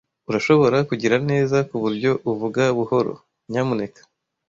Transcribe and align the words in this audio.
Urashobora 0.29 0.77
kugira 0.89 1.15
neza 1.29 1.57
kuburyo 1.69 2.11
uvuga 2.31 2.63
buhoro, 2.77 3.13
nyamuneka? 3.51 4.01